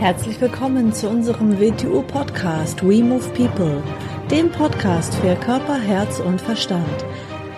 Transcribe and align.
Herzlich 0.00 0.40
willkommen 0.40 0.94
zu 0.94 1.10
unserem 1.10 1.60
WTU-Podcast 1.60 2.82
We 2.82 3.04
Move 3.04 3.28
People, 3.34 3.82
dem 4.30 4.50
Podcast 4.50 5.14
für 5.16 5.34
Körper, 5.34 5.78
Herz 5.78 6.20
und 6.20 6.40
Verstand. 6.40 7.04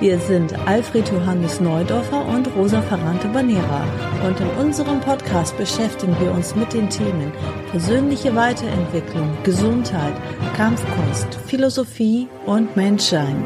Wir 0.01 0.19
sind 0.19 0.53
Alfred 0.67 1.09
Johannes 1.09 1.61
Neudorfer 1.61 2.27
und 2.27 2.53
Rosa 2.57 2.83
Ferrante 2.83 3.29
Banera 3.29 3.85
und 4.27 4.41
in 4.41 4.49
unserem 4.61 4.99
Podcast 4.99 5.57
beschäftigen 5.57 6.17
wir 6.19 6.33
uns 6.33 6.57
mit 6.57 6.73
den 6.73 6.91
Themen 6.91 7.31
persönliche 7.71 8.35
Weiterentwicklung, 8.35 9.31
Gesundheit, 9.45 10.15
Kampfkunst, 10.57 11.33
Philosophie 11.47 12.27
und 12.47 12.75
Menschsein. 12.75 13.45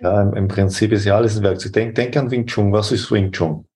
Ja, 0.00 0.20
im, 0.20 0.48
Prinzip 0.48 0.92
ist 0.92 1.06
ja 1.06 1.16
alles 1.16 1.38
ein 1.38 1.42
Werkzeug. 1.44 1.72
Denk, 1.72 1.94
denk 1.94 2.14
an 2.18 2.30
Wing 2.30 2.46
Chun. 2.46 2.72
Was 2.74 2.92
ist 2.92 3.10
Wing 3.10 3.32
Chun? 3.32 3.67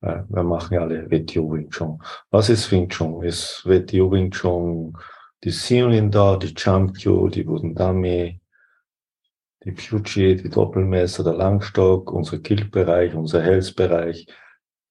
Wir 0.00 0.42
machen 0.44 0.74
ja 0.74 0.82
alle 0.82 1.10
WTO 1.10 1.52
Wing 1.52 1.70
Chun. 1.70 2.00
Was 2.30 2.48
ist 2.48 2.70
Wing 2.70 2.88
Chun? 2.88 3.22
Ist 3.24 3.64
WTO 3.66 4.10
Wing 4.12 4.30
Chun 4.30 4.96
die 5.44 5.50
Xianlin 5.50 6.10
da, 6.10 6.36
die 6.36 6.54
Champion, 6.56 7.30
die 7.30 7.46
Wudendame, 7.46 8.40
die 9.64 9.72
Puchi, 9.72 10.36
die 10.36 10.48
Doppelmesser, 10.48 11.24
der 11.24 11.34
Langstock, 11.34 12.12
unser 12.12 12.38
Killbereich, 12.38 13.14
unser 13.14 13.42
Health-Bereich. 13.42 14.26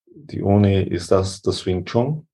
Die 0.06 0.42
Uni, 0.42 0.82
ist 0.82 1.12
das 1.12 1.42
das 1.42 1.66
Wing 1.66 1.86
Chun? 1.86 2.28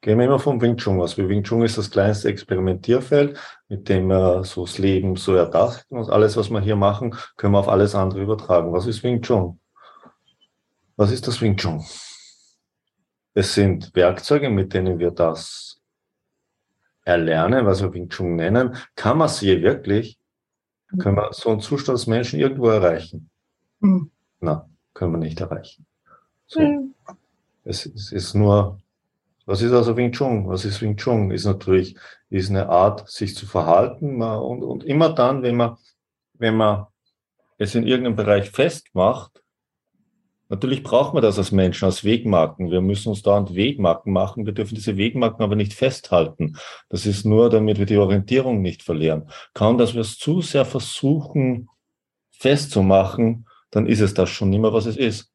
Gehen 0.00 0.18
wir 0.18 0.26
immer 0.26 0.38
vom 0.38 0.60
Wing 0.60 0.76
Chun 0.76 1.00
aus. 1.00 1.16
Wing 1.16 1.42
Chun 1.44 1.62
ist 1.62 1.78
das 1.78 1.90
kleinste 1.90 2.28
Experimentierfeld, 2.28 3.38
mit 3.68 3.88
dem 3.88 4.06
wir 4.08 4.44
so 4.44 4.66
das 4.66 4.78
Leben 4.78 5.16
so 5.16 5.34
erdachten. 5.34 5.96
Und 5.96 6.10
alles, 6.10 6.36
was 6.36 6.50
wir 6.50 6.60
hier 6.60 6.76
machen, 6.76 7.14
können 7.36 7.54
wir 7.54 7.58
auf 7.58 7.68
alles 7.68 7.94
andere 7.94 8.22
übertragen. 8.22 8.72
Was 8.72 8.86
ist 8.86 9.02
Wing 9.02 9.22
Chun? 9.22 9.60
Was 10.96 11.10
ist 11.10 11.26
das 11.26 11.40
Wing 11.40 11.56
Chun? 11.56 11.84
Es 13.34 13.54
sind 13.54 13.94
Werkzeuge, 13.94 14.48
mit 14.48 14.74
denen 14.74 14.98
wir 14.98 15.10
das 15.10 15.80
erlernen, 17.04 17.66
was 17.66 17.82
wir 17.82 17.92
Wing 17.92 18.08
Chun 18.08 18.36
nennen. 18.36 18.76
Kann 18.94 19.18
man 19.18 19.28
sie 19.28 19.60
wirklich, 19.60 20.18
können 20.98 21.16
wir 21.16 21.32
so 21.32 21.50
einen 21.50 21.60
Zustand 21.60 21.98
des 21.98 22.06
Menschen 22.06 22.38
irgendwo 22.38 22.68
erreichen? 22.68 23.28
Mhm. 23.80 24.10
Na, 24.40 24.68
können 24.92 25.12
wir 25.12 25.18
nicht 25.18 25.40
erreichen. 25.40 25.84
So. 26.46 26.60
Mhm. 26.60 26.94
Es, 27.64 27.86
es, 27.86 28.12
ist 28.12 28.34
nur, 28.34 28.80
was 29.46 29.62
ist 29.62 29.72
also 29.72 29.96
Wing 29.96 30.12
Chun? 30.12 30.48
Was 30.48 30.64
ist 30.64 30.80
Wing 30.80 30.96
Chun? 30.96 31.32
Ist 31.32 31.44
natürlich, 31.44 31.96
ist 32.30 32.50
eine 32.50 32.68
Art, 32.68 33.08
sich 33.10 33.34
zu 33.34 33.46
verhalten. 33.46 34.22
Und, 34.22 34.62
und 34.62 34.84
immer 34.84 35.12
dann, 35.12 35.42
wenn 35.42 35.56
man, 35.56 35.76
wenn 36.34 36.56
man 36.56 36.86
es 37.58 37.74
in 37.74 37.86
irgendeinem 37.86 38.16
Bereich 38.16 38.50
festmacht, 38.50 39.43
Natürlich 40.54 40.84
braucht 40.84 41.14
man 41.14 41.22
das 41.24 41.36
als 41.36 41.50
Menschen, 41.50 41.84
als 41.84 42.04
Wegmarken. 42.04 42.70
Wir 42.70 42.80
müssen 42.80 43.08
uns 43.08 43.22
dauernd 43.22 43.56
Wegmarken 43.56 44.12
machen. 44.12 44.46
Wir 44.46 44.52
dürfen 44.52 44.76
diese 44.76 44.96
Wegmarken 44.96 45.42
aber 45.42 45.56
nicht 45.56 45.74
festhalten. 45.74 46.56
Das 46.88 47.06
ist 47.06 47.26
nur, 47.26 47.50
damit 47.50 47.80
wir 47.80 47.86
die 47.86 47.96
Orientierung 47.96 48.62
nicht 48.62 48.84
verlieren. 48.84 49.28
Kaum, 49.52 49.78
dass 49.78 49.94
wir 49.94 50.00
es 50.02 50.16
zu 50.16 50.42
sehr 50.42 50.64
versuchen 50.64 51.68
festzumachen, 52.30 53.48
dann 53.72 53.88
ist 53.88 53.98
es 53.98 54.14
das 54.14 54.30
schon 54.30 54.50
nicht 54.50 54.60
mehr, 54.60 54.72
was 54.72 54.86
es 54.86 54.96
ist. 54.96 55.32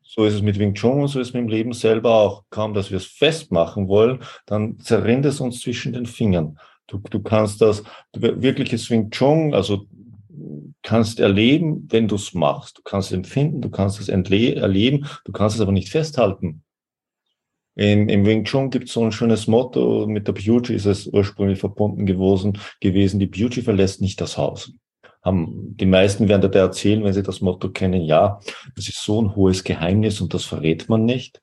So 0.00 0.24
ist 0.24 0.32
es 0.32 0.40
mit 0.40 0.58
Wing 0.58 0.72
Chun 0.72 1.02
und 1.02 1.08
so 1.08 1.20
ist 1.20 1.28
es 1.28 1.34
mit 1.34 1.42
dem 1.42 1.48
Leben 1.48 1.74
selber 1.74 2.14
auch. 2.14 2.44
Kaum, 2.48 2.72
dass 2.72 2.90
wir 2.90 2.96
es 2.96 3.06
festmachen 3.06 3.88
wollen, 3.88 4.20
dann 4.46 4.78
zerrinnt 4.78 5.26
es 5.26 5.38
uns 5.38 5.60
zwischen 5.60 5.92
den 5.92 6.06
Fingern. 6.06 6.58
Du, 6.86 6.96
du 6.96 7.20
kannst 7.22 7.60
das, 7.60 7.82
wirkliches 8.14 8.88
Wing 8.88 9.10
Chun, 9.10 9.52
also 9.52 9.86
kannst 10.82 11.20
erleben, 11.20 11.86
wenn 11.90 12.08
du 12.08 12.16
es 12.16 12.34
machst. 12.34 12.78
Du 12.78 12.82
kannst 12.82 13.10
es 13.10 13.14
empfinden, 13.14 13.60
du 13.60 13.70
kannst 13.70 14.00
es 14.00 14.08
erleben, 14.08 15.06
du 15.24 15.32
kannst 15.32 15.56
es 15.56 15.62
aber 15.62 15.72
nicht 15.72 15.88
festhalten. 15.88 16.64
In, 17.76 18.08
Im 18.08 18.24
Wing 18.24 18.44
Chun 18.44 18.70
gibt 18.70 18.88
es 18.88 18.94
so 18.94 19.04
ein 19.04 19.12
schönes 19.12 19.48
Motto, 19.48 20.06
mit 20.06 20.28
der 20.28 20.32
Beauty 20.32 20.74
ist 20.74 20.86
es 20.86 21.08
ursprünglich 21.08 21.58
verbunden 21.58 22.06
gewesen, 22.06 22.58
gewesen 22.80 23.18
die 23.18 23.26
Beauty 23.26 23.62
verlässt 23.62 24.00
nicht 24.00 24.20
das 24.20 24.38
Haus. 24.38 24.72
Haben, 25.22 25.76
die 25.76 25.86
meisten 25.86 26.28
werden 26.28 26.50
da 26.50 26.58
erzählen, 26.58 27.02
wenn 27.02 27.14
sie 27.14 27.22
das 27.22 27.40
Motto 27.40 27.70
kennen, 27.70 28.02
ja, 28.02 28.38
das 28.76 28.88
ist 28.88 29.02
so 29.02 29.20
ein 29.20 29.34
hohes 29.34 29.64
Geheimnis 29.64 30.20
und 30.20 30.34
das 30.34 30.44
verrät 30.44 30.88
man 30.88 31.04
nicht. 31.04 31.40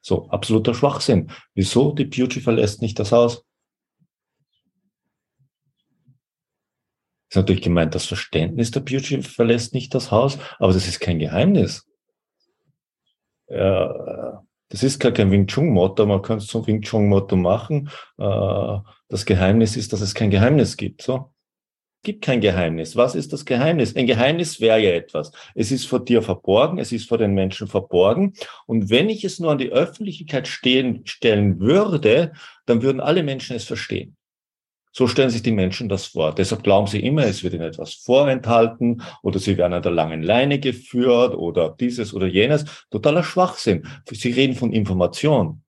So, 0.00 0.28
absoluter 0.28 0.74
Schwachsinn. 0.74 1.30
Wieso? 1.54 1.92
Die 1.92 2.04
Beauty 2.04 2.40
verlässt 2.40 2.80
nicht 2.80 2.98
das 2.98 3.10
Haus. 3.10 3.44
Ist 7.34 7.36
natürlich 7.36 7.62
gemeint, 7.62 7.94
das 7.96 8.06
Verständnis 8.06 8.70
der 8.70 8.80
Beauty 8.80 9.20
verlässt 9.22 9.74
nicht 9.74 9.92
das 9.92 10.12
Haus, 10.12 10.38
aber 10.60 10.72
das 10.72 10.86
ist 10.86 11.00
kein 11.00 11.18
Geheimnis. 11.18 11.84
Ja, 13.48 14.42
das 14.68 14.82
ist 14.84 15.00
gar 15.00 15.10
kein 15.10 15.32
Wing 15.32 15.48
Chun 15.48 15.68
Motto, 15.68 16.06
man 16.06 16.22
kann 16.22 16.38
es 16.38 16.46
zum 16.46 16.64
Wing 16.66 16.80
Chun 16.82 17.08
Motto 17.08 17.34
machen. 17.34 17.90
Äh, 18.18 18.78
das 19.08 19.26
Geheimnis 19.26 19.76
ist, 19.76 19.92
dass 19.92 20.00
es 20.00 20.14
kein 20.14 20.30
Geheimnis 20.30 20.76
gibt. 20.76 21.02
So. 21.02 21.32
gibt 22.04 22.24
kein 22.24 22.40
Geheimnis. 22.40 22.94
Was 22.94 23.16
ist 23.16 23.32
das 23.32 23.44
Geheimnis? 23.44 23.96
Ein 23.96 24.06
Geheimnis 24.06 24.60
wäre 24.60 24.78
ja 24.78 24.92
etwas. 24.92 25.32
Es 25.56 25.72
ist 25.72 25.86
vor 25.86 26.04
dir 26.04 26.22
verborgen, 26.22 26.78
es 26.78 26.92
ist 26.92 27.08
vor 27.08 27.18
den 27.18 27.34
Menschen 27.34 27.66
verborgen. 27.66 28.34
Und 28.66 28.90
wenn 28.90 29.08
ich 29.08 29.24
es 29.24 29.40
nur 29.40 29.50
an 29.50 29.58
die 29.58 29.72
Öffentlichkeit 29.72 30.46
stehen, 30.46 31.02
stellen 31.04 31.58
würde, 31.58 32.32
dann 32.66 32.82
würden 32.82 33.00
alle 33.00 33.24
Menschen 33.24 33.56
es 33.56 33.64
verstehen. 33.64 34.16
So 34.96 35.08
stellen 35.08 35.30
sich 35.30 35.42
die 35.42 35.50
Menschen 35.50 35.88
das 35.88 36.06
vor. 36.06 36.32
Deshalb 36.32 36.62
glauben 36.62 36.86
sie 36.86 37.04
immer, 37.04 37.24
es 37.24 37.42
wird 37.42 37.52
ihnen 37.52 37.64
etwas 37.64 37.94
vorenthalten 37.94 39.02
oder 39.22 39.40
sie 39.40 39.58
werden 39.58 39.72
an 39.72 39.82
der 39.82 39.90
langen 39.90 40.22
Leine 40.22 40.60
geführt 40.60 41.34
oder 41.34 41.74
dieses 41.80 42.14
oder 42.14 42.28
jenes. 42.28 42.64
Totaler 42.92 43.24
Schwachsinn. 43.24 43.88
Sie 44.08 44.30
reden 44.30 44.54
von 44.54 44.72
Information. 44.72 45.62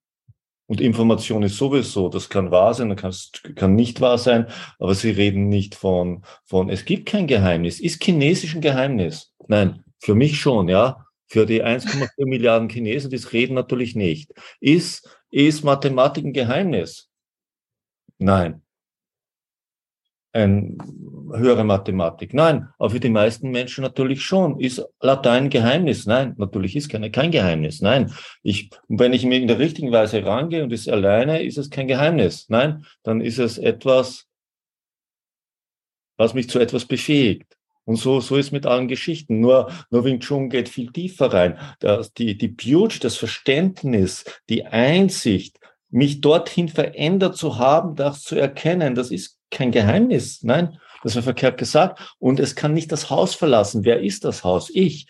Und 0.67 0.79
Information 0.79 1.43
ist 1.43 1.57
sowieso, 1.57 2.07
das 2.07 2.29
kann 2.29 2.51
wahr 2.51 2.73
sein, 2.73 2.89
das 2.95 3.31
kann, 3.55 3.75
nicht 3.75 3.99
wahr 3.99 4.17
sein, 4.17 4.47
aber 4.79 4.95
sie 4.95 5.11
reden 5.11 5.49
nicht 5.49 5.75
von, 5.75 6.23
von, 6.45 6.69
es 6.69 6.85
gibt 6.85 7.07
kein 7.07 7.27
Geheimnis. 7.27 7.81
Ist 7.81 8.01
Chinesisch 8.01 8.55
ein 8.55 8.61
Geheimnis? 8.61 9.33
Nein, 9.47 9.83
für 9.99 10.15
mich 10.15 10.39
schon, 10.39 10.69
ja. 10.69 11.05
Für 11.25 11.45
die 11.45 11.63
1,4 11.63 12.09
Milliarden 12.25 12.69
Chinesen, 12.69 13.09
die 13.09 13.17
reden 13.17 13.55
natürlich 13.55 13.93
nicht. 13.93 14.31
Ist, 14.61 15.09
ist 15.31 15.65
Mathematik 15.65 16.23
ein 16.23 16.33
Geheimnis? 16.33 17.09
Nein 18.17 18.61
ein 20.37 20.77
höhere 21.33 21.63
Mathematik. 21.63 22.33
Nein, 22.33 22.69
aber 22.77 22.91
für 22.91 22.99
die 22.99 23.09
meisten 23.09 23.49
Menschen 23.49 23.81
natürlich 23.83 24.21
schon. 24.21 24.59
Ist 24.59 24.83
Latein 25.01 25.49
Geheimnis? 25.49 26.05
Nein, 26.05 26.35
natürlich 26.37 26.75
ist 26.75 26.89
keine, 26.89 27.11
kein 27.11 27.31
Geheimnis. 27.31 27.81
Nein, 27.81 28.11
ich, 28.43 28.69
wenn 28.87 29.13
ich 29.13 29.25
mir 29.25 29.37
in 29.37 29.47
der 29.47 29.59
richtigen 29.59 29.91
Weise 29.91 30.23
rangehe 30.25 30.63
und 30.63 30.71
es 30.71 30.87
alleine, 30.87 31.43
ist 31.43 31.57
es 31.57 31.69
kein 31.69 31.87
Geheimnis. 31.87 32.45
Nein, 32.49 32.85
dann 33.03 33.21
ist 33.21 33.39
es 33.39 33.57
etwas, 33.57 34.25
was 36.17 36.33
mich 36.33 36.49
zu 36.49 36.59
etwas 36.59 36.85
befähigt. 36.85 37.57
Und 37.83 37.95
so, 37.95 38.19
so 38.19 38.35
ist 38.35 38.51
mit 38.51 38.65
allen 38.65 38.89
Geschichten. 38.89 39.39
Nur, 39.39 39.71
nur 39.89 40.03
Wing 40.03 40.19
Chun 40.19 40.49
geht 40.49 40.67
viel 40.67 40.91
tiefer 40.91 41.31
rein. 41.31 41.57
Das, 41.79 42.11
die, 42.13 42.37
die 42.37 42.49
Beauty, 42.49 42.99
das 42.99 43.15
Verständnis, 43.15 44.25
die 44.49 44.65
Einsicht, 44.65 45.57
mich 45.89 46.19
dorthin 46.19 46.67
verändert 46.67 47.37
zu 47.37 47.57
haben, 47.57 47.95
das 47.95 48.23
zu 48.23 48.35
erkennen, 48.35 48.93
das 48.93 49.09
ist 49.09 49.36
kein 49.51 49.71
Geheimnis. 49.71 50.43
Nein, 50.43 50.79
das 51.03 51.15
war 51.15 51.23
verkehrt 51.23 51.57
gesagt. 51.57 52.15
Und 52.19 52.39
es 52.39 52.55
kann 52.55 52.73
nicht 52.73 52.91
das 52.91 53.09
Haus 53.09 53.35
verlassen. 53.35 53.85
Wer 53.85 54.01
ist 54.01 54.25
das 54.25 54.43
Haus? 54.43 54.69
Ich. 54.73 55.07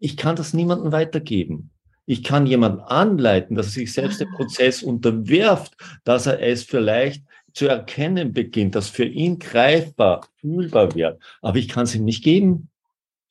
Ich 0.00 0.16
kann 0.16 0.36
das 0.36 0.54
niemandem 0.54 0.92
weitergeben. 0.92 1.70
Ich 2.06 2.22
kann 2.22 2.46
jemanden 2.46 2.80
anleiten, 2.80 3.56
dass 3.56 3.66
er 3.66 3.72
sich 3.72 3.92
selbst 3.92 4.20
dem 4.20 4.30
Prozess 4.32 4.82
unterwirft, 4.82 5.74
dass 6.04 6.26
er 6.26 6.40
es 6.42 6.64
vielleicht 6.64 7.24
zu 7.54 7.66
erkennen 7.68 8.32
beginnt, 8.32 8.74
dass 8.74 8.88
für 8.88 9.04
ihn 9.04 9.38
greifbar, 9.38 10.26
fühlbar 10.40 10.94
wird. 10.94 11.22
Aber 11.40 11.56
ich 11.56 11.68
kann 11.68 11.84
es 11.84 11.94
ihm 11.94 12.04
nicht 12.04 12.22
geben. 12.22 12.68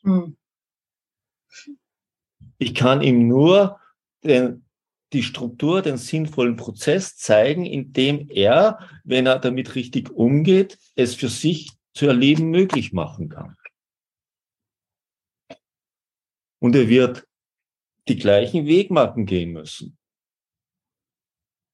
Hm. 0.03 0.37
Ich 2.57 2.73
kann 2.73 3.01
ihm 3.01 3.27
nur 3.27 3.79
den, 4.23 4.62
die 5.13 5.23
Struktur, 5.23 5.81
den 5.81 5.97
sinnvollen 5.97 6.55
Prozess 6.55 7.15
zeigen, 7.15 7.65
indem 7.65 8.29
er, 8.29 8.79
wenn 9.03 9.25
er 9.25 9.39
damit 9.39 9.75
richtig 9.75 10.09
umgeht, 10.11 10.77
es 10.95 11.15
für 11.15 11.29
sich 11.29 11.71
zu 11.93 12.07
erleben 12.07 12.49
möglich 12.49 12.91
machen 12.93 13.29
kann. 13.29 13.55
Und 16.59 16.75
er 16.75 16.87
wird 16.87 17.27
die 18.07 18.17
gleichen 18.17 18.65
Wegmarken 18.65 19.25
gehen 19.25 19.51
müssen. 19.51 19.97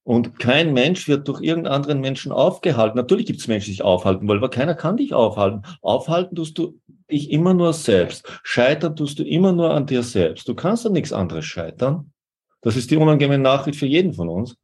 Und 0.03 0.39
kein 0.39 0.73
Mensch 0.73 1.07
wird 1.07 1.27
durch 1.27 1.41
irgendeinen 1.41 1.75
anderen 1.75 2.01
Menschen 2.01 2.31
aufgehalten. 2.31 2.97
Natürlich 2.97 3.27
gibt 3.27 3.41
es 3.41 3.47
Menschen, 3.47 3.67
die 3.67 3.73
sich 3.73 3.83
aufhalten 3.83 4.27
wollen, 4.27 4.39
aber 4.39 4.49
keiner 4.49 4.73
kann 4.73 4.97
dich 4.97 5.13
aufhalten. 5.13 5.61
Aufhalten 5.81 6.35
tust 6.35 6.57
du 6.57 6.81
dich 7.11 7.29
immer 7.29 7.53
nur 7.53 7.73
selbst. 7.73 8.27
Scheitern 8.43 8.95
tust 8.95 9.19
du 9.19 9.23
immer 9.23 9.51
nur 9.51 9.71
an 9.71 9.85
dir 9.85 10.01
selbst. 10.01 10.47
Du 10.47 10.55
kannst 10.55 10.85
an 10.87 10.93
nichts 10.93 11.13
anderes 11.13 11.45
scheitern. 11.45 12.11
Das 12.61 12.75
ist 12.75 12.91
die 12.91 12.97
unangenehme 12.97 13.37
Nachricht 13.37 13.79
für 13.79 13.85
jeden 13.85 14.13
von 14.13 14.29
uns. 14.29 14.55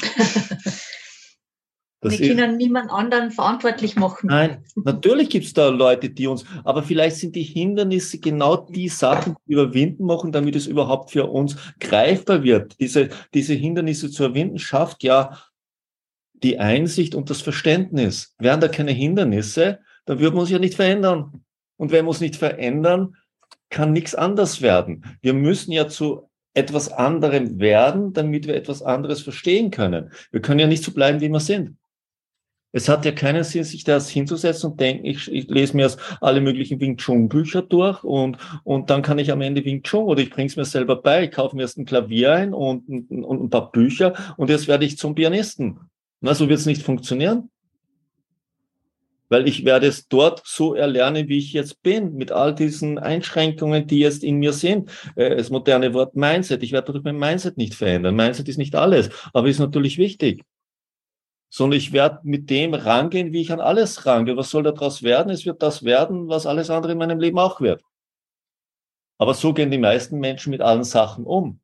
Das 2.00 2.16
Wir 2.16 2.28
können 2.28 2.56
niemand 2.58 2.92
anderen 2.92 3.32
verantwortlich 3.32 3.96
machen. 3.96 4.28
Nein, 4.28 4.64
natürlich 4.76 5.30
gibt 5.30 5.46
es 5.46 5.52
da 5.52 5.68
Leute, 5.68 6.10
die 6.10 6.28
uns, 6.28 6.44
aber 6.62 6.84
vielleicht 6.84 7.16
sind 7.16 7.34
die 7.34 7.42
Hindernisse 7.42 8.20
genau 8.20 8.56
die 8.56 8.88
Sachen, 8.88 9.34
die 9.46 9.56
wir 9.56 9.64
überwinden 9.64 10.04
machen, 10.04 10.30
damit 10.30 10.54
es 10.54 10.68
überhaupt 10.68 11.10
für 11.10 11.26
uns 11.26 11.56
greifbar 11.80 12.44
wird. 12.44 12.78
Diese, 12.78 13.08
diese 13.34 13.54
Hindernisse 13.54 14.12
zu 14.12 14.24
überwinden 14.24 14.60
schafft 14.60 15.02
ja 15.02 15.42
die 16.34 16.60
Einsicht 16.60 17.16
und 17.16 17.30
das 17.30 17.42
Verständnis. 17.42 18.32
Wären 18.38 18.60
da 18.60 18.68
keine 18.68 18.92
Hindernisse, 18.92 19.80
dann 20.04 20.20
würden 20.20 20.36
wir 20.36 20.42
uns 20.42 20.50
ja 20.50 20.60
nicht 20.60 20.74
verändern. 20.74 21.42
Und 21.76 21.90
wenn 21.90 22.04
wir 22.04 22.10
uns 22.10 22.20
nicht 22.20 22.36
verändern, 22.36 23.16
kann 23.70 23.92
nichts 23.92 24.14
anders 24.14 24.62
werden. 24.62 25.04
Wir 25.20 25.34
müssen 25.34 25.72
ja 25.72 25.88
zu 25.88 26.27
etwas 26.58 26.92
anderem 26.92 27.58
werden, 27.58 28.12
damit 28.12 28.46
wir 28.46 28.54
etwas 28.54 28.82
anderes 28.82 29.22
verstehen 29.22 29.70
können. 29.70 30.10
Wir 30.30 30.40
können 30.40 30.60
ja 30.60 30.66
nicht 30.66 30.84
so 30.84 30.92
bleiben, 30.92 31.20
wie 31.20 31.28
wir 31.28 31.40
sind. 31.40 31.76
Es 32.70 32.88
hat 32.88 33.06
ja 33.06 33.12
keinen 33.12 33.44
Sinn, 33.44 33.64
sich 33.64 33.84
das 33.84 34.10
hinzusetzen 34.10 34.72
und 34.72 34.80
denken, 34.80 35.06
ich, 35.06 35.32
ich 35.32 35.48
lese 35.48 35.74
mir 35.74 35.84
jetzt 35.84 35.98
alle 36.20 36.42
möglichen 36.42 36.78
Wing 36.80 36.98
Chun 36.98 37.28
Bücher 37.28 37.62
durch 37.62 38.04
und, 38.04 38.36
und 38.62 38.90
dann 38.90 39.00
kann 39.00 39.18
ich 39.18 39.32
am 39.32 39.40
Ende 39.40 39.64
Wing 39.64 39.82
Chun 39.82 40.04
oder 40.04 40.20
ich 40.20 40.30
bringe 40.30 40.48
es 40.48 40.56
mir 40.56 40.66
selber 40.66 41.00
bei, 41.00 41.24
ich 41.24 41.30
kaufe 41.30 41.56
mir 41.56 41.62
erst 41.62 41.78
ein 41.78 41.86
Klavier 41.86 42.32
ein 42.32 42.52
und, 42.52 42.86
und, 42.88 43.24
und 43.24 43.42
ein 43.42 43.50
paar 43.50 43.72
Bücher 43.72 44.12
und 44.36 44.50
jetzt 44.50 44.68
werde 44.68 44.84
ich 44.84 44.98
zum 44.98 45.14
Pianisten. 45.14 45.80
Na, 46.20 46.34
so 46.34 46.48
wird 46.48 46.58
es 46.58 46.66
nicht 46.66 46.82
funktionieren. 46.82 47.50
Weil 49.28 49.46
ich 49.46 49.64
werde 49.64 49.86
es 49.86 50.08
dort 50.08 50.42
so 50.44 50.74
erlernen, 50.74 51.28
wie 51.28 51.38
ich 51.38 51.52
jetzt 51.52 51.82
bin, 51.82 52.14
mit 52.14 52.32
all 52.32 52.54
diesen 52.54 52.98
Einschränkungen, 52.98 53.86
die 53.86 53.98
jetzt 53.98 54.24
in 54.24 54.36
mir 54.36 54.52
sind. 54.52 54.90
Äh, 55.16 55.36
das 55.36 55.50
moderne 55.50 55.92
Wort 55.94 56.16
Mindset. 56.16 56.62
Ich 56.62 56.72
werde 56.72 56.92
durch 56.92 57.04
mein 57.04 57.18
Mindset 57.18 57.56
nicht 57.56 57.74
verändern. 57.74 58.16
Mindset 58.16 58.48
ist 58.48 58.58
nicht 58.58 58.74
alles, 58.74 59.10
aber 59.32 59.48
ist 59.48 59.58
natürlich 59.58 59.98
wichtig 59.98 60.42
sondern 61.50 61.78
ich 61.78 61.92
werde 61.92 62.20
mit 62.24 62.50
dem 62.50 62.74
rangehen, 62.74 63.32
wie 63.32 63.40
ich 63.40 63.52
an 63.52 63.60
alles 63.60 64.04
rangehe. 64.06 64.36
Was 64.36 64.50
soll 64.50 64.62
daraus 64.62 65.02
werden? 65.02 65.30
Es 65.30 65.46
wird 65.46 65.62
das 65.62 65.82
werden, 65.82 66.28
was 66.28 66.46
alles 66.46 66.70
andere 66.70 66.92
in 66.92 66.98
meinem 66.98 67.18
Leben 67.18 67.38
auch 67.38 67.60
wird. 67.60 67.82
Aber 69.18 69.34
so 69.34 69.52
gehen 69.52 69.70
die 69.70 69.78
meisten 69.78 70.18
Menschen 70.18 70.50
mit 70.50 70.60
allen 70.60 70.84
Sachen 70.84 71.24
um. 71.24 71.60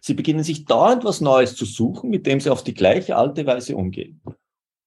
Sie 0.00 0.14
beginnen 0.14 0.44
sich 0.44 0.66
dauernd 0.66 1.04
was 1.04 1.20
Neues 1.20 1.56
zu 1.56 1.64
suchen, 1.64 2.10
mit 2.10 2.26
dem 2.26 2.40
sie 2.40 2.50
auf 2.50 2.62
die 2.62 2.74
gleiche 2.74 3.16
alte 3.16 3.46
Weise 3.46 3.76
umgehen. 3.76 4.20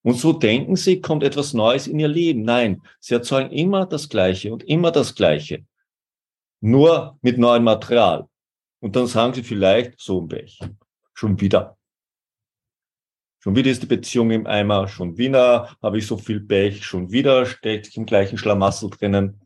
Und 0.03 0.15
so 0.15 0.33
denken 0.33 0.75
sie, 0.75 1.01
kommt 1.01 1.23
etwas 1.23 1.53
Neues 1.53 1.87
in 1.87 1.97
ihr 1.97 2.09
Leben. 2.09 2.43
Nein, 2.43 2.81
sie 2.99 3.13
erzeugen 3.13 3.51
immer 3.51 3.85
das 3.85 4.09
Gleiche 4.09 4.51
und 4.51 4.63
immer 4.63 4.91
das 4.91 5.15
Gleiche. 5.15 5.65
Nur 6.59 7.17
mit 7.21 7.37
neuem 7.37 7.63
Material. 7.63 8.27
Und 8.81 8.95
dann 8.95 9.07
sagen 9.07 9.33
sie 9.33 9.43
vielleicht, 9.43 9.99
so 9.99 10.21
ein 10.21 10.27
Pech. 10.27 10.59
Schon 11.13 11.39
wieder. 11.39 11.77
Schon 13.39 13.55
wieder 13.55 13.71
ist 13.71 13.81
die 13.81 13.87
Beziehung 13.87 14.31
im 14.31 14.47
Eimer, 14.47 14.87
schon 14.87 15.17
wieder 15.17 15.75
habe 15.81 15.97
ich 15.97 16.07
so 16.07 16.17
viel 16.17 16.39
Pech, 16.39 16.85
schon 16.85 17.11
wieder 17.11 17.45
stecke 17.45 17.89
ich 17.89 17.97
im 17.97 18.05
gleichen 18.05 18.37
Schlamassel 18.37 18.89
drinnen. 18.89 19.42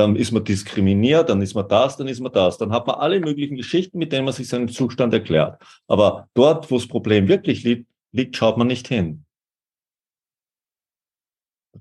Dann 0.00 0.16
ist 0.16 0.32
man 0.32 0.42
diskriminiert, 0.42 1.28
dann 1.28 1.42
ist 1.42 1.52
man 1.52 1.68
das, 1.68 1.98
dann 1.98 2.08
ist 2.08 2.20
man 2.20 2.32
das. 2.32 2.56
Dann 2.56 2.72
hat 2.72 2.86
man 2.86 2.96
alle 2.96 3.20
möglichen 3.20 3.56
Geschichten, 3.56 3.98
mit 3.98 4.12
denen 4.12 4.24
man 4.24 4.32
sich 4.32 4.48
seinen 4.48 4.70
Zustand 4.70 5.12
erklärt. 5.12 5.62
Aber 5.88 6.26
dort, 6.32 6.70
wo 6.70 6.76
das 6.76 6.88
Problem 6.88 7.28
wirklich 7.28 7.64
liegt, 7.64 7.86
liegt 8.10 8.34
schaut 8.34 8.56
man 8.56 8.66
nicht 8.66 8.88
hin. 8.88 9.26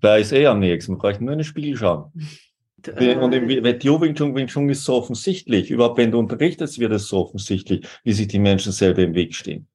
Da 0.01 0.17
ist 0.17 0.33
eh 0.33 0.47
am 0.47 0.59
nächsten. 0.59 0.91
Man 0.91 0.99
braucht 0.99 1.21
nur 1.21 1.31
in 1.31 1.39
den 1.39 1.45
Spiegel 1.45 1.77
schauen. 1.77 2.11
Und 3.21 3.33
im 3.33 3.47
WTO 3.47 4.01
Wing 4.01 4.15
Chun, 4.15 4.35
Wing 4.35 4.47
Chun 4.47 4.69
ist 4.69 4.83
so 4.83 4.95
offensichtlich. 4.95 5.71
Überhaupt, 5.71 5.97
wenn 5.97 6.11
du 6.11 6.19
unterrichtest, 6.19 6.77
wird 6.77 6.91
es 6.91 7.07
so 7.07 7.19
offensichtlich, 7.19 7.87
wie 8.03 8.11
sich 8.11 8.27
die 8.27 8.39
Menschen 8.39 8.73
selber 8.73 9.01
im 9.01 9.13
Weg 9.13 9.33
stehen. 9.33 9.67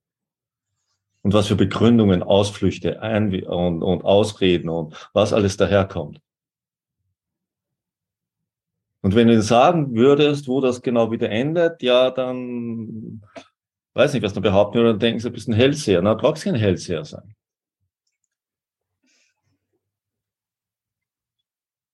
Und 1.22 1.32
was 1.32 1.46
für 1.46 1.56
Begründungen, 1.56 2.22
Ausflüchte 2.22 3.00
Ein 3.00 3.42
und, 3.44 3.82
und 3.82 4.04
Ausreden 4.04 4.68
und 4.68 5.08
was 5.14 5.32
alles 5.32 5.56
daherkommt. 5.56 6.20
Und 9.04 9.14
wenn 9.14 9.28
du 9.28 9.42
sagen 9.42 9.94
würdest, 9.94 10.48
wo 10.48 10.62
das 10.62 10.80
genau 10.80 11.10
wieder 11.10 11.28
endet, 11.28 11.82
ja, 11.82 12.10
dann 12.10 13.20
weiß 13.92 14.14
nicht, 14.14 14.22
was 14.22 14.32
du 14.32 14.40
behaupten 14.40 14.78
oder 14.78 14.92
dann 14.92 14.98
denken 14.98 15.20
sie, 15.20 15.28
du 15.28 15.34
bist 15.34 15.46
ein 15.46 15.52
Hellseher. 15.52 16.00
Na, 16.00 16.14
du 16.14 16.22
brauchst 16.22 16.44
kein 16.44 16.54
Hellseher 16.54 17.04
sein. 17.04 17.34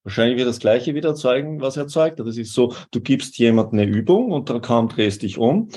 Wahrscheinlich 0.05 0.39
wird 0.39 0.49
das 0.49 0.61
Gleiche 0.61 0.95
wieder 0.95 1.17
zeigen, 1.17 1.61
was 1.61 1.77
er 1.77 1.89
zeigt. 1.89 2.21
Das 2.21 2.37
ist 2.37 2.53
so, 2.53 2.77
du 2.93 3.01
gibst 3.01 3.39
jemandem 3.39 3.81
eine 3.81 3.91
Übung 3.91 4.31
und 4.31 4.49
dann 4.49 4.61
kaum 4.61 4.89
drehst 4.89 5.23
dich 5.23 5.37
um, 5.37 5.69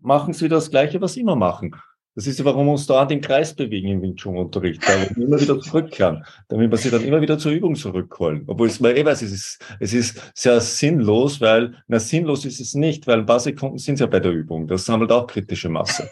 machen 0.00 0.34
sie 0.34 0.48
das 0.48 0.70
Gleiche, 0.70 1.00
was 1.00 1.14
sie 1.14 1.22
immer 1.22 1.34
machen. 1.34 1.74
Das 2.18 2.26
ist 2.26 2.40
ja, 2.40 2.44
warum 2.44 2.66
wir 2.66 2.72
uns 2.72 2.84
da 2.84 3.02
an 3.02 3.06
den 3.06 3.20
Kreis 3.20 3.54
bewegen 3.54 3.86
im 3.86 4.02
Wing 4.02 4.16
Chun 4.16 4.38
Unterricht, 4.38 4.82
weil 4.88 5.08
wir 5.08 5.24
immer 5.24 5.40
wieder 5.40 5.60
zurückkehren, 5.60 6.24
damit 6.48 6.68
wir 6.68 6.76
sie 6.76 6.90
dann 6.90 7.04
immer 7.04 7.20
wieder 7.20 7.38
zur 7.38 7.52
Übung 7.52 7.76
zurückholen. 7.76 8.42
Obwohl 8.48 8.66
es 8.66 8.80
mal 8.80 8.98
eh 8.98 9.04
weiß, 9.04 9.22
es 9.22 9.30
ist, 9.30 9.62
es 9.78 9.92
ist 9.92 10.32
sehr 10.34 10.60
sinnlos, 10.60 11.40
weil, 11.40 11.76
na, 11.86 12.00
sinnlos 12.00 12.44
ist 12.44 12.58
es 12.58 12.74
nicht, 12.74 13.06
weil 13.06 13.20
ein 13.20 13.26
paar 13.26 13.38
Sekunden 13.38 13.78
sind 13.78 14.00
ja 14.00 14.06
bei 14.06 14.18
der 14.18 14.32
Übung. 14.32 14.66
Das 14.66 14.84
sammelt 14.84 15.12
auch 15.12 15.28
kritische 15.28 15.68
Masse. 15.68 16.10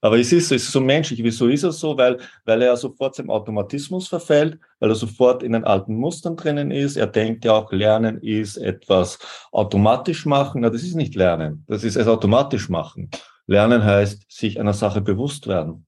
Aber 0.00 0.18
es 0.18 0.32
ist 0.32 0.48
so, 0.48 0.56
es 0.56 0.64
ist 0.64 0.72
so 0.72 0.80
menschlich. 0.80 1.22
Wieso 1.22 1.46
ist 1.46 1.62
er 1.62 1.70
so? 1.70 1.96
Weil, 1.96 2.18
weil 2.44 2.60
er 2.60 2.76
sofort 2.76 3.14
zum 3.14 3.30
Automatismus 3.30 4.08
verfällt, 4.08 4.58
weil 4.80 4.90
er 4.90 4.96
sofort 4.96 5.44
in 5.44 5.52
den 5.52 5.62
alten 5.62 5.94
Mustern 5.94 6.34
drinnen 6.34 6.72
ist. 6.72 6.96
Er 6.96 7.06
denkt 7.06 7.44
ja 7.44 7.52
auch, 7.52 7.70
Lernen 7.70 8.18
ist 8.18 8.56
etwas 8.56 9.20
automatisch 9.52 10.26
machen. 10.26 10.62
Na, 10.62 10.70
das 10.70 10.82
ist 10.82 10.96
nicht 10.96 11.14
Lernen. 11.14 11.64
Das 11.68 11.84
ist 11.84 11.96
es 11.96 12.08
automatisch 12.08 12.68
machen. 12.68 13.08
Lernen 13.46 13.84
heißt, 13.84 14.30
sich 14.30 14.58
einer 14.58 14.72
Sache 14.72 15.00
bewusst 15.00 15.46
werden. 15.46 15.86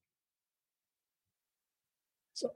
So. 2.32 2.48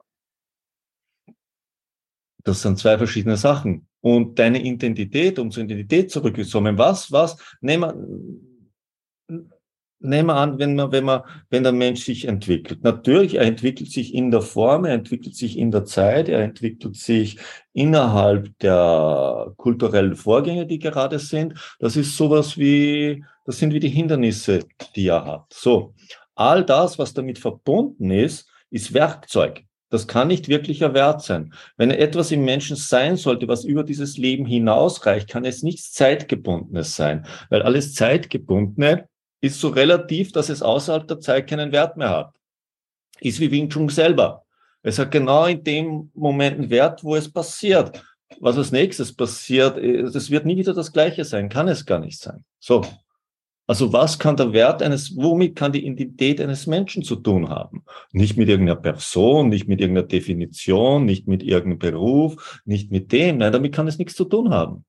Das 2.45 2.63
sind 2.63 2.79
zwei 2.79 2.99
verschiedene 2.99 3.37
Sachen. 3.37 3.89
Und 4.01 4.39
deine 4.39 4.63
Identität, 4.63 5.39
um 5.39 5.51
zur 5.51 5.65
Identität 5.65 6.11
zurückzukommen, 6.11 6.79
was, 6.79 7.13
was, 7.13 7.37
nehmen 7.61 8.50
nehmen 10.01 10.29
wir 10.29 10.37
an, 10.37 10.59
wenn 10.59 10.75
man, 10.75 10.93
wenn 10.93 11.05
man, 11.05 11.23
wenn 11.51 11.63
der 11.63 11.73
Mensch 11.73 12.05
sich 12.05 12.27
entwickelt. 12.27 12.83
Natürlich, 12.83 13.35
er 13.37 13.43
entwickelt 13.43 13.91
sich 13.91 14.15
in 14.15 14.31
der 14.31 14.43
Form, 14.43 14.85
er 14.85 14.95
entwickelt 14.95 15.37
sich 15.37 15.59
in 15.59 15.71
der 15.71 15.85
Zeit, 15.85 16.29
er 16.29 16.41
entwickelt 16.41 16.97
sich 16.97 17.39
innerhalb 17.73 18.59
der 18.59 19.53
kulturellen 19.57 20.17
Vorgänge, 20.17 20.67
die 20.67 20.79
gerade 20.79 21.19
sind. 21.19 21.55
Das 21.79 21.97
ist 21.97 22.17
sowas 22.17 22.57
wie, 22.57 23.25
das 23.45 23.59
sind 23.59 23.73
wie 23.75 23.81
die 23.81 23.89
Hindernisse, 23.89 24.65
die 24.97 25.09
er 25.09 25.25
hat. 25.25 25.53
So. 25.53 25.95
All 26.35 26.65
das, 26.65 26.99
was 26.99 27.13
damit 27.13 27.39
verbunden 27.39 28.11
ist, 28.11 28.49
ist 28.71 28.95
Werkzeug. 28.95 29.65
Das 29.91 30.07
kann 30.07 30.29
nicht 30.29 30.49
wirklicher 30.49 30.95
Wert 30.95 31.21
sein. 31.23 31.53
Wenn 31.77 31.91
etwas 31.91 32.31
im 32.31 32.45
Menschen 32.45 32.77
sein 32.77 33.17
sollte, 33.17 33.49
was 33.49 33.65
über 33.65 33.83
dieses 33.83 34.17
Leben 34.17 34.47
hinausreicht, 34.47 35.29
kann 35.29 35.45
es 35.45 35.65
nichts 35.65 35.93
Zeitgebundenes 35.93 36.95
sein, 36.95 37.27
weil 37.51 37.63
alles 37.63 37.95
Zeitgebundene 37.95 39.10
ist 39.41 39.61
so 39.61 39.69
relativ, 39.69 40.33
dass 40.33 40.49
es 40.49 40.63
außerhalb 40.63 41.07
der 41.09 41.21
Zeit 41.21 41.49
keinen 41.49 41.73
Wert 41.73 41.97
mehr 41.97 42.11
hat. 42.11 42.35
Ist 43.21 43.41
wie 43.41 43.51
Wing 43.51 43.69
Chun 43.69 43.89
selber. 43.89 44.45
Es 44.83 44.99
hat 44.99 45.11
genau 45.11 45.47
in 45.47 45.63
dem 45.63 46.11
Moment 46.15 46.59
einen 46.59 46.71
Wert, 46.71 47.05
wo 47.05 47.17
es 47.17 47.31
passiert. 47.31 48.03
Was 48.39 48.57
als 48.57 48.73
nächstes 48.73 49.15
passiert, 49.15 49.77
das 50.15 50.31
wird 50.31 50.47
nie 50.47 50.57
wieder 50.57 50.73
das 50.73 50.93
Gleiche 50.93 51.25
sein, 51.25 51.49
kann 51.49 51.69
es 51.69 51.85
gar 51.85 51.99
nicht 51.99 52.21
sein. 52.21 52.45
So. 52.61 52.83
Also 53.67 53.93
was 53.93 54.19
kann 54.19 54.37
der 54.37 54.53
Wert 54.53 54.83
eines, 54.83 55.17
womit 55.17 55.55
kann 55.55 55.73
die 55.73 55.85
Identität 55.85 56.41
eines 56.41 56.67
Menschen 56.67 57.05
zu 57.05 57.17
tun 57.17 57.49
haben? 57.49 57.85
Nicht 58.13 58.37
mit 58.37 58.49
irgendeiner 58.49 58.81
Person, 58.81 59.49
nicht 59.49 59.69
mit 59.69 59.81
irgendeiner 59.81 60.09
Definition, 60.09 61.05
nicht 61.05 61.29
mit 61.29 61.43
irgendeinem 61.43 61.79
Beruf, 61.79 62.61
nicht 62.65 62.91
mit 62.91 63.13
dem. 63.13 63.39
Nein, 63.39 63.53
damit 63.53 63.75
kann 63.75 63.87
es 63.87 63.99
nichts 63.99 64.15
zu 64.15 64.25
tun 64.25 64.51
haben 64.51 64.85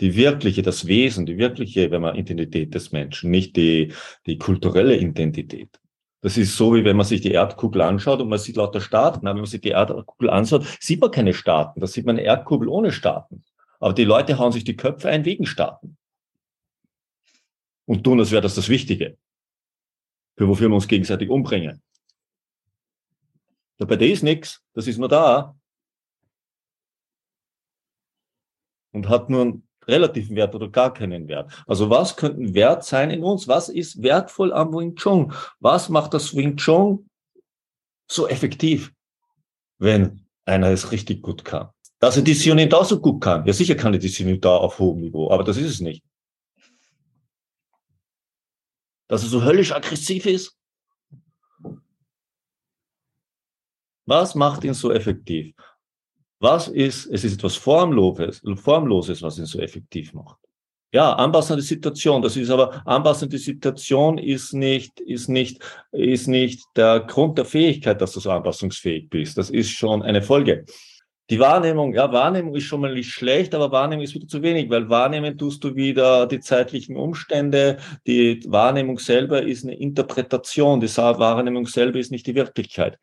die 0.00 0.16
wirkliche, 0.16 0.62
das 0.62 0.86
Wesen, 0.86 1.26
die 1.26 1.36
wirkliche, 1.36 1.90
wenn 1.90 2.02
man 2.02 2.16
Identität 2.16 2.74
des 2.74 2.90
Menschen, 2.90 3.30
nicht 3.30 3.56
die, 3.56 3.92
die 4.26 4.38
kulturelle 4.38 4.96
Identität. 4.96 5.78
Das 6.22 6.36
ist 6.36 6.56
so, 6.56 6.74
wie 6.74 6.84
wenn 6.84 6.96
man 6.96 7.06
sich 7.06 7.20
die 7.20 7.32
Erdkugel 7.32 7.80
anschaut 7.82 8.20
und 8.20 8.28
man 8.28 8.38
sieht 8.38 8.56
lauter 8.56 8.80
Staaten. 8.80 9.26
Aber 9.26 9.36
wenn 9.36 9.42
man 9.42 9.50
sich 9.50 9.60
die 9.60 9.70
Erdkugel 9.70 10.28
anschaut, 10.28 10.66
sieht 10.80 11.00
man 11.00 11.10
keine 11.10 11.32
Staaten. 11.32 11.80
Da 11.80 11.86
sieht 11.86 12.04
man 12.04 12.16
eine 12.16 12.26
Erdkugel 12.26 12.68
ohne 12.68 12.92
Staaten. 12.92 13.42
Aber 13.78 13.94
die 13.94 14.04
Leute 14.04 14.38
hauen 14.38 14.52
sich 14.52 14.64
die 14.64 14.76
Köpfe 14.76 15.08
ein 15.08 15.24
wegen 15.24 15.46
Staaten. 15.46 15.96
Und 17.86 18.04
tun, 18.04 18.20
als 18.20 18.30
wäre 18.30 18.42
das 18.42 18.54
das 18.54 18.68
Wichtige. 18.68 19.16
Für 20.36 20.46
wofür 20.46 20.68
wir 20.68 20.74
uns 20.74 20.88
gegenseitig 20.88 21.30
umbringen. 21.30 21.82
Dabei, 23.78 23.96
da 23.96 24.04
ist 24.04 24.22
nichts. 24.22 24.62
Das 24.74 24.86
ist 24.86 24.98
nur 24.98 25.08
da. 25.08 25.56
Und 28.92 29.08
hat 29.08 29.30
nur 29.30 29.62
relativen 29.90 30.36
Wert 30.36 30.54
oder 30.54 30.68
gar 30.68 30.92
keinen 30.94 31.28
Wert. 31.28 31.52
Also 31.66 31.90
was 31.90 32.16
könnte 32.16 32.54
Wert 32.54 32.84
sein 32.84 33.10
in 33.10 33.22
uns? 33.22 33.48
Was 33.48 33.68
ist 33.68 34.02
wertvoll 34.02 34.52
am 34.52 34.72
Wing 34.72 34.94
Chun? 34.96 35.32
Was 35.58 35.88
macht 35.88 36.14
das 36.14 36.34
Wing 36.34 36.56
Chun 36.56 37.08
so 38.10 38.28
effektiv, 38.28 38.92
wenn 39.78 40.26
einer 40.44 40.68
es 40.68 40.92
richtig 40.92 41.22
gut 41.22 41.44
kann? 41.44 41.68
Dass 41.98 42.16
er 42.16 42.22
die 42.22 42.34
Sionin 42.34 42.70
da 42.70 42.84
so 42.84 42.98
gut 42.98 43.20
kann. 43.20 43.44
Ja, 43.44 43.52
sicher 43.52 43.74
kann 43.74 43.92
er 43.92 43.98
die 43.98 44.08
Sionin 44.08 44.40
da 44.40 44.56
auf 44.56 44.78
hohem 44.78 45.00
Niveau, 45.00 45.30
aber 45.30 45.44
das 45.44 45.58
ist 45.58 45.70
es 45.70 45.80
nicht. 45.80 46.02
dass 49.10 49.24
er 49.24 49.28
so 49.28 49.42
höllisch 49.42 49.72
aggressiv 49.72 50.24
ist? 50.24 50.56
Was 54.06 54.36
macht 54.36 54.62
ihn 54.62 54.72
so 54.72 54.92
effektiv? 54.92 55.52
Was 56.40 56.68
ist, 56.68 57.06
es 57.06 57.22
ist 57.22 57.34
etwas 57.34 57.56
Formloses, 57.56 58.42
Formloses, 58.56 59.22
was 59.22 59.38
ihn 59.38 59.44
so 59.44 59.60
effektiv 59.60 60.14
macht. 60.14 60.38
Ja, 60.92 61.12
anpassende 61.12 61.62
Situation. 61.62 62.20
Das 62.22 62.36
ist 62.36 62.50
aber, 62.50 62.82
anpassende 62.84 63.38
Situation 63.38 64.18
ist 64.18 64.54
nicht, 64.54 64.98
ist 65.00 65.28
nicht, 65.28 65.62
ist 65.92 66.26
nicht 66.26 66.64
der 66.74 67.00
Grund 67.00 67.38
der 67.38 67.44
Fähigkeit, 67.44 68.00
dass 68.00 68.12
du 68.12 68.20
so 68.20 68.30
anpassungsfähig 68.30 69.08
bist. 69.08 69.38
Das 69.38 69.50
ist 69.50 69.70
schon 69.70 70.02
eine 70.02 70.22
Folge. 70.22 70.64
Die 71.28 71.38
Wahrnehmung, 71.38 71.94
ja, 71.94 72.10
Wahrnehmung 72.10 72.56
ist 72.56 72.64
schon 72.64 72.80
mal 72.80 72.92
nicht 72.92 73.12
schlecht, 73.12 73.54
aber 73.54 73.70
Wahrnehmung 73.70 74.02
ist 74.02 74.14
wieder 74.14 74.26
zu 74.26 74.42
wenig, 74.42 74.68
weil 74.68 74.88
wahrnehmen 74.88 75.38
tust 75.38 75.62
du 75.62 75.76
wieder 75.76 76.26
die 76.26 76.40
zeitlichen 76.40 76.96
Umstände. 76.96 77.76
Die 78.04 78.42
Wahrnehmung 78.48 78.98
selber 78.98 79.42
ist 79.42 79.62
eine 79.64 79.78
Interpretation. 79.78 80.80
Die 80.80 80.88
Wahrnehmung 80.96 81.66
selber 81.66 82.00
ist 82.00 82.10
nicht 82.10 82.26
die 82.26 82.34
Wirklichkeit. 82.34 82.98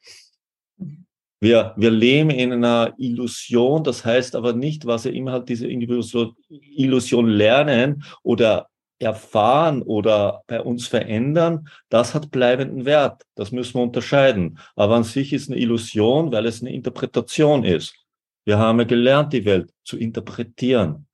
Wir, 1.40 1.74
wir 1.78 1.92
leben 1.92 2.32
in 2.32 2.52
einer 2.52 2.94
Illusion, 2.98 3.84
das 3.84 4.04
heißt 4.04 4.36
aber 4.36 4.54
nicht, 4.54 4.88
was 4.88 5.06
wir 5.06 5.14
immer 5.14 5.34
halt 5.34 5.50
diese 5.50 5.68
Illusion 5.68 7.28
lernen 7.28 8.04
oder 8.24 8.70
erfahren 9.00 9.84
oder 9.84 10.42
bei 10.48 10.60
uns 10.60 10.88
verändern, 10.88 11.68
das 11.90 12.16
hat 12.16 12.32
bleibenden 12.32 12.86
Wert. 12.86 13.22
Das 13.36 13.52
müssen 13.52 13.76
wir 13.76 13.84
unterscheiden. 13.84 14.58
Aber 14.76 14.96
an 14.96 15.04
sich 15.04 15.34
ist 15.34 15.52
eine 15.52 15.60
Illusion, 15.60 16.32
weil 16.32 16.48
es 16.48 16.62
eine 16.62 16.74
Interpretation 16.74 17.64
ist. 17.64 17.94
Wir 18.44 18.58
haben 18.58 18.80
ja 18.80 18.86
gelernt, 18.86 19.34
die 19.34 19.46
Welt 19.46 19.72
zu 19.84 19.98
interpretieren. 19.98 21.06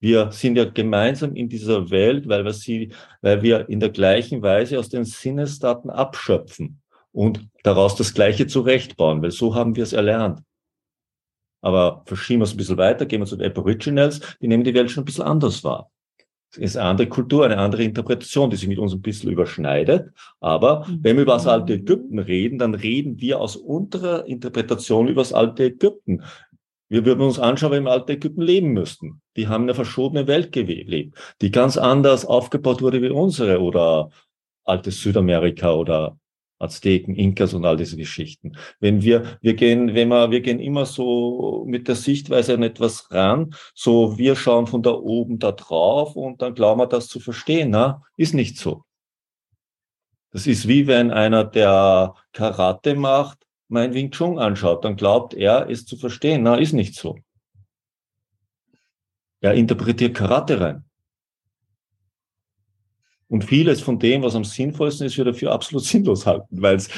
Wir 0.00 0.30
sind 0.32 0.56
ja 0.56 0.66
gemeinsam 0.66 1.34
in 1.34 1.48
dieser 1.48 1.88
Welt, 1.88 2.28
weil 2.28 2.44
wir 2.44 2.52
sie, 2.52 2.92
weil 3.22 3.40
wir 3.40 3.66
in 3.70 3.80
der 3.80 3.88
gleichen 3.88 4.42
Weise 4.42 4.78
aus 4.78 4.90
den 4.90 5.06
Sinnesdaten 5.06 5.88
abschöpfen 5.88 6.82
und 7.14 7.46
daraus 7.62 7.94
das 7.94 8.12
Gleiche 8.12 8.46
zurechtbauen, 8.46 9.22
weil 9.22 9.30
so 9.30 9.54
haben 9.54 9.76
wir 9.76 9.84
es 9.84 9.92
erlernt. 9.92 10.40
Aber 11.62 12.02
verschieben 12.06 12.40
wir 12.40 12.44
es 12.44 12.52
ein 12.52 12.58
bisschen 12.58 12.76
weiter, 12.76 13.06
gehen 13.06 13.20
wir 13.20 13.26
zu 13.26 13.36
den 13.36 13.50
Aboriginals, 13.50 14.20
die 14.40 14.48
nehmen 14.48 14.64
die 14.64 14.74
Welt 14.74 14.90
schon 14.90 15.02
ein 15.02 15.06
bisschen 15.06 15.24
anders 15.24 15.64
wahr. 15.64 15.90
Es 16.50 16.58
ist 16.58 16.76
eine 16.76 16.90
andere 16.90 17.08
Kultur, 17.08 17.44
eine 17.44 17.58
andere 17.58 17.84
Interpretation, 17.84 18.50
die 18.50 18.56
sich 18.56 18.68
mit 18.68 18.78
uns 18.78 18.92
ein 18.92 19.00
bisschen 19.00 19.30
überschneidet. 19.30 20.12
Aber 20.40 20.86
wenn 21.00 21.16
wir 21.16 21.22
über 21.22 21.34
das 21.34 21.46
alte 21.46 21.74
Ägypten 21.74 22.18
reden, 22.18 22.58
dann 22.58 22.74
reden 22.74 23.20
wir 23.20 23.40
aus 23.40 23.56
unserer 23.56 24.26
Interpretation 24.26 25.08
über 25.08 25.22
das 25.22 25.32
alte 25.32 25.64
Ägypten. 25.64 26.22
Wir 26.88 27.04
würden 27.04 27.22
uns 27.22 27.38
anschauen, 27.38 27.72
wenn 27.72 27.84
wir 27.84 27.90
im 27.90 27.98
alten 27.98 28.12
Ägypten 28.12 28.42
leben 28.42 28.72
müssten. 28.72 29.20
Die 29.36 29.48
haben 29.48 29.64
eine 29.64 29.74
verschobene 29.74 30.26
Welt 30.26 30.52
gelebt, 30.52 31.16
die 31.40 31.50
ganz 31.50 31.76
anders 31.76 32.24
aufgebaut 32.24 32.82
wurde 32.82 33.02
wie 33.02 33.10
unsere 33.10 33.60
oder 33.60 34.10
altes 34.64 35.00
Südamerika 35.00 35.72
oder 35.72 36.18
Azteken, 36.64 37.14
Inkas 37.14 37.54
und 37.54 37.64
all 37.64 37.76
diese 37.76 37.96
Geschichten. 37.96 38.56
Wenn 38.80 39.02
wir, 39.02 39.38
wir 39.40 39.54
gehen, 39.54 39.94
wenn 39.94 40.08
wir, 40.08 40.30
wir 40.30 40.40
gehen 40.40 40.58
immer 40.58 40.86
so 40.86 41.64
mit 41.66 41.88
der 41.88 41.94
Sichtweise 41.94 42.54
an 42.54 42.62
etwas 42.62 43.10
ran, 43.12 43.54
so 43.74 44.18
wir 44.18 44.36
schauen 44.36 44.66
von 44.66 44.82
da 44.82 44.92
oben 44.92 45.38
da 45.38 45.52
drauf 45.52 46.16
und 46.16 46.42
dann 46.42 46.54
glauben 46.54 46.80
wir 46.80 46.86
das 46.86 47.08
zu 47.08 47.20
verstehen, 47.20 47.70
na, 47.70 48.02
ist 48.16 48.34
nicht 48.34 48.58
so. 48.58 48.84
Das 50.30 50.48
ist 50.48 50.66
wie 50.66 50.88
wenn 50.88 51.12
einer, 51.12 51.44
der 51.44 52.14
Karate 52.32 52.96
macht, 52.96 53.38
mein 53.68 53.94
Wing 53.94 54.10
Chun 54.10 54.38
anschaut, 54.38 54.84
dann 54.84 54.96
glaubt 54.96 55.34
er, 55.34 55.70
es 55.70 55.86
zu 55.86 55.96
verstehen. 55.96 56.42
Na, 56.42 56.56
ist 56.56 56.72
nicht 56.72 56.94
so. 56.94 57.18
Er 59.40 59.54
interpretiert 59.54 60.16
Karate 60.16 60.60
rein. 60.60 60.84
Und 63.28 63.44
vieles 63.44 63.80
von 63.80 63.98
dem, 63.98 64.22
was 64.22 64.34
am 64.34 64.44
sinnvollsten 64.44 65.06
ist, 65.06 65.16
wird 65.18 65.28
er 65.28 65.34
für 65.34 65.52
absolut 65.52 65.84
sinnlos 65.84 66.26
halten, 66.26 66.62
weil 66.62 66.76
es 66.76 66.88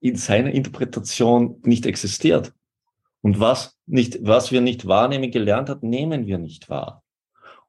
in 0.00 0.16
seiner 0.16 0.50
Interpretation 0.50 1.60
nicht 1.64 1.86
existiert. 1.86 2.52
Und 3.22 3.38
was 3.38 3.76
nicht, 3.86 4.18
was 4.22 4.50
wir 4.50 4.60
nicht 4.60 4.86
wahrnehmen 4.86 5.30
gelernt 5.30 5.68
hat, 5.68 5.82
nehmen 5.82 6.26
wir 6.26 6.38
nicht 6.38 6.70
wahr. 6.70 7.02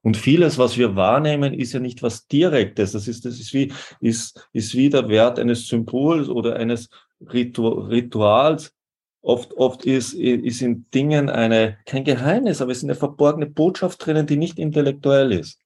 Und 0.02 0.18
vieles, 0.18 0.58
was 0.58 0.78
wir 0.78 0.96
wahrnehmen, 0.96 1.54
ist 1.54 1.74
ja 1.74 1.80
nicht 1.80 2.02
was 2.02 2.28
Direktes. 2.28 2.94
Das 2.94 3.08
ist, 3.08 3.26
das 3.26 3.40
ist 3.40 3.54
wie, 3.54 3.72
ist, 4.00 4.50
ist 4.52 4.74
wie 4.74 4.90
der 4.90 5.10
Wert 5.10 5.38
eines 5.38 5.68
Symbols 5.68 6.28
oder 6.28 6.56
eines 6.56 6.90
Rituals. 7.22 8.74
Oft, 9.22 9.54
oft 9.54 9.86
ist, 9.86 10.14
ist 10.16 10.62
in 10.64 10.90
Dingen 10.92 11.30
eine, 11.30 11.78
kein 11.86 12.04
Geheimnis, 12.04 12.62
aber 12.62 12.72
es 12.72 12.80
ist 12.80 12.86
eine 12.86 12.96
verborgene 12.96 13.46
Botschaft 13.46 14.04
drinnen, 14.04 14.26
die 14.26 14.38
nicht 14.38 14.58
intellektuell 14.58 15.32
ist. 15.32 15.61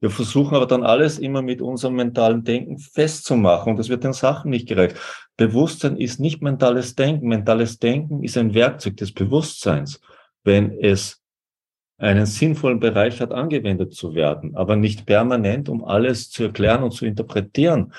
Wir 0.00 0.10
versuchen 0.10 0.56
aber 0.56 0.66
dann 0.66 0.82
alles 0.82 1.18
immer 1.18 1.42
mit 1.42 1.60
unserem 1.60 1.94
mentalen 1.94 2.42
Denken 2.42 2.78
festzumachen 2.78 3.72
und 3.72 3.78
das 3.78 3.90
wird 3.90 4.02
den 4.02 4.14
Sachen 4.14 4.50
nicht 4.50 4.66
gerecht. 4.66 4.96
Bewusstsein 5.36 5.96
ist 5.98 6.18
nicht 6.20 6.40
mentales 6.40 6.94
Denken. 6.94 7.28
Mentales 7.28 7.78
Denken 7.78 8.24
ist 8.24 8.38
ein 8.38 8.54
Werkzeug 8.54 8.96
des 8.96 9.12
Bewusstseins, 9.12 10.00
wenn 10.42 10.72
es 10.80 11.20
einen 11.98 12.24
sinnvollen 12.24 12.80
Bereich 12.80 13.20
hat, 13.20 13.30
angewendet 13.30 13.92
zu 13.92 14.14
werden, 14.14 14.56
aber 14.56 14.74
nicht 14.74 15.04
permanent, 15.04 15.68
um 15.68 15.84
alles 15.84 16.30
zu 16.30 16.44
erklären 16.44 16.82
und 16.82 16.92
zu 16.92 17.04
interpretieren. 17.04 17.92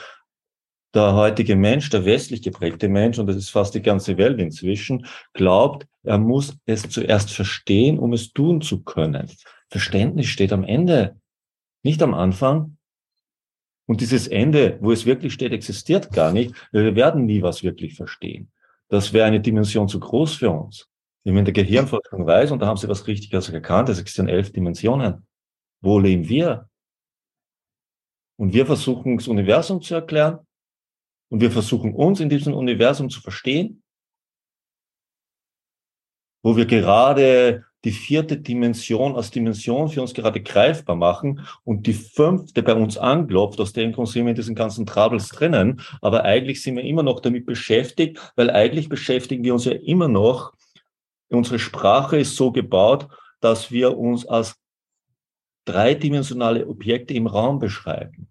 Der 0.95 1.13
heutige 1.13 1.55
Mensch, 1.55 1.89
der 1.91 2.03
westlich 2.03 2.41
geprägte 2.41 2.89
Mensch, 2.89 3.19
und 3.19 3.27
das 3.27 3.35
ist 3.35 3.51
fast 3.51 3.75
die 3.75 3.81
ganze 3.81 4.17
Welt 4.17 4.39
inzwischen, 4.39 5.05
glaubt, 5.33 5.87
er 6.03 6.17
muss 6.17 6.57
es 6.65 6.89
zuerst 6.89 7.31
verstehen, 7.31 7.99
um 7.99 8.11
es 8.13 8.33
tun 8.33 8.61
zu 8.61 8.81
können. 8.83 9.29
Verständnis 9.69 10.27
steht 10.27 10.51
am 10.51 10.63
Ende 10.63 11.15
nicht 11.83 12.01
am 12.01 12.13
Anfang. 12.13 12.77
Und 13.87 14.01
dieses 14.01 14.27
Ende, 14.27 14.77
wo 14.81 14.91
es 14.91 15.05
wirklich 15.05 15.33
steht, 15.33 15.51
existiert 15.51 16.11
gar 16.11 16.31
nicht. 16.31 16.55
Wir 16.71 16.95
werden 16.95 17.25
nie 17.25 17.41
was 17.41 17.63
wirklich 17.63 17.95
verstehen. 17.95 18.51
Das 18.87 19.13
wäre 19.13 19.25
eine 19.25 19.41
Dimension 19.41 19.87
zu 19.87 19.99
groß 19.99 20.35
für 20.35 20.49
uns. 20.49 20.87
Wie 21.23 21.31
man 21.31 21.45
der 21.45 21.53
Gehirnforschung 21.53 22.25
weiß, 22.25 22.51
und 22.51 22.59
da 22.59 22.67
haben 22.67 22.77
sie 22.77 22.87
was 22.87 23.07
Richtiges 23.07 23.49
erkannt, 23.49 23.89
es 23.89 23.99
existieren 23.99 24.29
elf 24.29 24.51
Dimensionen. 24.51 25.27
Wo 25.81 25.99
leben 25.99 26.27
wir? 26.27 26.69
Und 28.37 28.53
wir 28.53 28.65
versuchen, 28.65 29.17
das 29.17 29.27
Universum 29.27 29.81
zu 29.81 29.95
erklären. 29.95 30.39
Und 31.29 31.41
wir 31.41 31.51
versuchen, 31.51 31.93
uns 31.93 32.19
in 32.19 32.29
diesem 32.29 32.53
Universum 32.53 33.09
zu 33.09 33.21
verstehen. 33.21 33.83
Wo 36.43 36.57
wir 36.57 36.65
gerade 36.65 37.65
die 37.83 37.91
vierte 37.91 38.37
Dimension 38.37 39.15
als 39.15 39.31
Dimension 39.31 39.89
für 39.89 40.01
uns 40.01 40.13
gerade 40.13 40.41
greifbar 40.41 40.95
machen 40.95 41.45
und 41.63 41.87
die 41.87 41.93
fünfte 41.93 42.61
bei 42.61 42.75
uns 42.75 42.97
anklopft. 42.97 43.59
Aus 43.59 43.73
dem 43.73 43.91
Grund 43.91 44.09
sind 44.09 44.25
wir 44.25 44.31
in 44.31 44.35
diesen 44.35 44.55
ganzen 44.55 44.85
Troubles 44.85 45.29
drinnen. 45.29 45.81
Aber 46.01 46.23
eigentlich 46.23 46.61
sind 46.61 46.75
wir 46.75 46.83
immer 46.83 47.03
noch 47.03 47.21
damit 47.21 47.45
beschäftigt, 47.45 48.19
weil 48.35 48.51
eigentlich 48.51 48.87
beschäftigen 48.87 49.43
wir 49.43 49.53
uns 49.53 49.65
ja 49.65 49.73
immer 49.73 50.07
noch. 50.07 50.53
Unsere 51.29 51.59
Sprache 51.59 52.19
ist 52.19 52.35
so 52.35 52.51
gebaut, 52.51 53.07
dass 53.39 53.71
wir 53.71 53.97
uns 53.97 54.27
als 54.27 54.55
dreidimensionale 55.65 56.67
Objekte 56.67 57.13
im 57.13 57.27
Raum 57.27 57.59
beschreiben. 57.59 58.27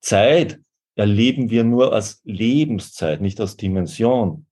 Zeit 0.00 0.60
erleben 0.94 1.50
wir 1.50 1.64
nur 1.64 1.92
als 1.92 2.20
Lebenszeit, 2.24 3.20
nicht 3.20 3.40
als 3.40 3.56
Dimension. 3.56 4.46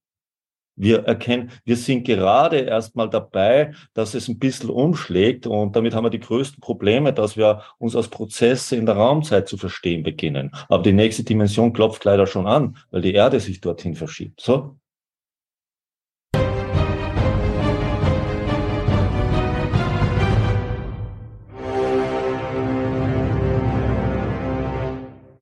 Wir 0.79 1.03
erkennen, 1.03 1.51
wir 1.65 1.75
sind 1.75 2.05
gerade 2.05 2.59
erstmal 2.59 3.09
dabei, 3.09 3.73
dass 3.93 4.13
es 4.13 4.29
ein 4.29 4.39
bisschen 4.39 4.69
umschlägt 4.69 5.45
und 5.45 5.75
damit 5.75 5.93
haben 5.93 6.05
wir 6.05 6.09
die 6.09 6.21
größten 6.21 6.61
Probleme, 6.61 7.11
dass 7.11 7.35
wir 7.35 7.63
uns 7.79 7.97
als 7.97 8.07
Prozesse 8.07 8.77
in 8.77 8.85
der 8.85 8.95
Raumzeit 8.95 9.49
zu 9.49 9.57
verstehen 9.57 10.03
beginnen. 10.03 10.51
Aber 10.69 10.81
die 10.81 10.93
nächste 10.93 11.23
Dimension 11.23 11.73
klopft 11.73 12.05
leider 12.05 12.25
schon 12.27 12.47
an, 12.47 12.77
weil 12.91 13.01
die 13.01 13.13
Erde 13.13 13.41
sich 13.41 13.59
dorthin 13.59 13.93
verschiebt. 13.93 14.39
So? 14.39 14.78